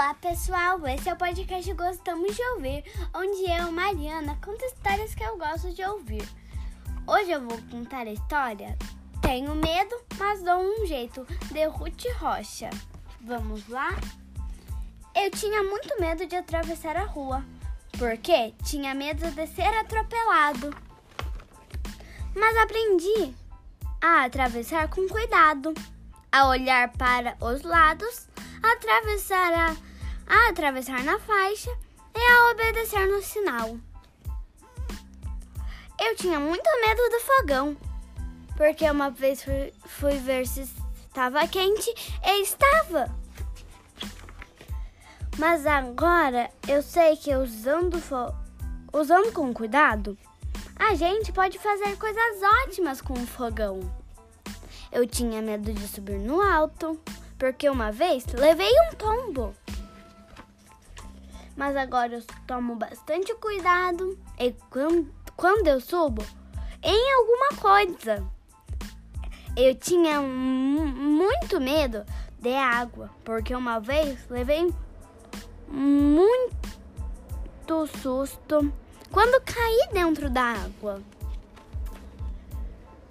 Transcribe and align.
Olá 0.00 0.14
pessoal, 0.14 0.80
esse 0.88 1.10
é 1.10 1.12
o 1.12 1.16
podcast 1.16 1.74
Gostamos 1.74 2.34
de 2.34 2.42
Ouvir, 2.54 2.82
onde 3.14 3.50
eu, 3.52 3.70
Mariana, 3.70 4.34
conto 4.42 4.64
histórias 4.64 5.14
que 5.14 5.22
eu 5.22 5.36
gosto 5.36 5.70
de 5.74 5.84
ouvir. 5.84 6.26
Hoje 7.06 7.30
eu 7.30 7.46
vou 7.46 7.58
contar 7.70 8.06
a 8.06 8.12
história 8.12 8.78
Tenho 9.20 9.54
Medo, 9.54 9.94
mas 10.18 10.42
Dou 10.42 10.58
um 10.58 10.86
Jeito, 10.86 11.26
de 11.52 11.66
Ruth 11.66 12.06
Rocha. 12.18 12.70
Vamos 13.20 13.68
lá? 13.68 13.90
Eu 15.14 15.30
tinha 15.32 15.62
muito 15.64 16.00
medo 16.00 16.24
de 16.24 16.34
atravessar 16.34 16.96
a 16.96 17.04
rua, 17.04 17.44
porque 17.98 18.54
tinha 18.64 18.94
medo 18.94 19.30
de 19.30 19.46
ser 19.48 19.68
atropelado. 19.80 20.74
Mas 22.34 22.56
aprendi 22.56 23.34
a 24.00 24.24
atravessar 24.24 24.88
com 24.88 25.06
cuidado, 25.06 25.74
a 26.32 26.48
olhar 26.48 26.90
para 26.94 27.36
os 27.38 27.60
lados 27.60 28.30
atravessar 28.62 29.76
a, 30.30 30.48
atravessar 30.48 31.02
na 31.02 31.18
faixa 31.18 31.70
e 32.14 32.18
a 32.18 32.50
obedecer 32.52 33.06
no 33.06 33.20
sinal. 33.20 33.76
Eu 35.98 36.16
tinha 36.16 36.38
muito 36.38 36.64
medo 36.80 37.02
do 37.10 37.20
fogão, 37.20 37.76
porque 38.56 38.88
uma 38.88 39.10
vez 39.10 39.42
fui, 39.42 39.74
fui 39.84 40.18
ver 40.18 40.46
se 40.46 40.62
estava 40.62 41.46
quente 41.48 41.92
e 42.24 42.42
estava. 42.42 43.12
Mas 45.36 45.66
agora 45.66 46.50
eu 46.68 46.82
sei 46.82 47.16
que 47.16 47.34
usando, 47.34 48.00
usando 48.92 49.32
com 49.32 49.52
cuidado, 49.52 50.16
a 50.76 50.94
gente 50.94 51.32
pode 51.32 51.58
fazer 51.58 51.96
coisas 51.96 52.42
ótimas 52.64 53.00
com 53.00 53.14
o 53.14 53.26
fogão. 53.26 53.80
Eu 54.92 55.06
tinha 55.06 55.42
medo 55.42 55.72
de 55.72 55.86
subir 55.86 56.18
no 56.18 56.40
alto, 56.40 57.00
porque 57.38 57.68
uma 57.68 57.90
vez 57.90 58.24
levei 58.26 58.72
um 58.88 58.94
tombo. 58.96 59.54
Mas 61.60 61.76
agora 61.76 62.14
eu 62.14 62.22
tomo 62.46 62.74
bastante 62.74 63.34
cuidado 63.34 64.18
e 64.38 64.50
quando, 64.70 65.12
quando 65.36 65.66
eu 65.66 65.78
subo 65.78 66.24
em 66.82 67.12
alguma 67.12 67.48
coisa. 67.60 68.26
Eu 69.54 69.74
tinha 69.74 70.22
muito 70.22 71.60
medo 71.60 72.02
de 72.38 72.54
água, 72.54 73.10
porque 73.22 73.54
uma 73.54 73.78
vez 73.78 74.26
levei 74.30 74.72
muito 75.68 76.56
susto 78.00 78.72
quando 79.12 79.42
caí 79.42 79.90
dentro 79.92 80.30
da 80.30 80.54
água. 80.64 81.02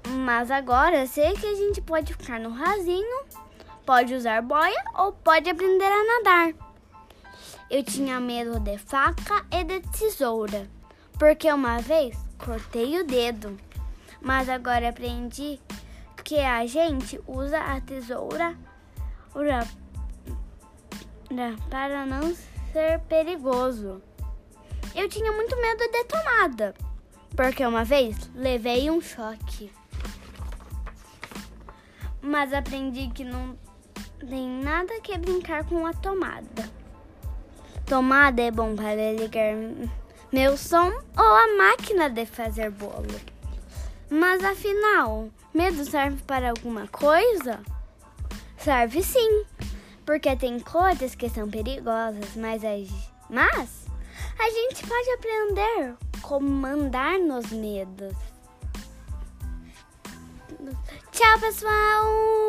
Mas 0.07 0.49
agora 0.49 1.05
sei 1.05 1.33
que 1.33 1.45
a 1.45 1.53
gente 1.53 1.81
pode 1.81 2.13
ficar 2.15 2.39
no 2.39 2.49
rasinho 2.49 3.25
Pode 3.85 4.13
usar 4.13 4.41
boia 4.43 4.83
ou 4.95 5.11
pode 5.11 5.49
aprender 5.49 5.83
a 5.85 6.03
nadar. 6.03 6.68
Eu 7.69 7.83
tinha 7.83 8.19
medo 8.19 8.59
de 8.59 8.79
faca 8.79 9.45
e 9.51 9.63
de 9.63 9.79
tesoura, 9.81 10.67
porque 11.19 11.51
uma 11.53 11.77
vez 11.79 12.17
cortei 12.43 12.99
o 12.99 13.05
dedo. 13.05 13.55
Mas 14.19 14.49
agora 14.49 14.89
aprendi 14.89 15.59
que 16.23 16.39
a 16.39 16.65
gente 16.65 17.21
usa 17.27 17.59
a 17.59 17.79
tesoura 17.79 18.57
para 21.69 22.05
não 22.07 22.35
ser 22.73 22.99
perigoso. 23.01 24.01
Eu 24.95 25.07
tinha 25.07 25.31
muito 25.31 25.55
medo 25.55 25.91
de 25.91 26.03
tomada, 26.05 26.73
porque 27.35 27.63
uma 27.63 27.85
vez 27.85 28.31
levei 28.33 28.89
um 28.89 28.99
choque. 28.99 29.71
Mas 32.19 32.51
aprendi 32.51 33.09
que 33.09 33.23
não 33.23 33.55
tem 34.27 34.49
nada 34.49 34.99
que 35.01 35.15
brincar 35.19 35.63
com 35.65 35.85
a 35.85 35.93
tomada. 35.93 36.78
Tomada 37.89 38.39
é 38.39 38.51
bom 38.51 38.75
para 38.75 39.13
ligar 39.13 39.55
meu 40.31 40.55
som 40.55 40.91
ou 41.17 41.25
a 41.25 41.57
máquina 41.57 42.07
de 42.07 42.23
fazer 42.23 42.69
bolo. 42.69 43.19
Mas 44.11 44.43
afinal, 44.43 45.27
medo 45.51 45.83
serve 45.83 46.21
para 46.27 46.51
alguma 46.51 46.87
coisa? 46.87 47.59
Serve 48.59 49.01
sim, 49.01 49.43
porque 50.05 50.35
tem 50.35 50.59
coisas 50.59 51.15
que 51.15 51.29
são 51.29 51.49
perigosas, 51.49 52.35
mas 52.35 52.63
a, 52.63 52.69
mas 53.27 53.87
a 54.37 54.49
gente 54.51 54.85
pode 54.85 55.09
aprender 55.09 55.95
como 56.21 56.47
mandar 56.47 57.17
nos 57.17 57.49
medos. 57.49 58.13
Tchau, 61.11 61.39
pessoal! 61.39 62.48